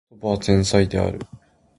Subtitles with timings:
[0.09, 1.19] 叔母は天才である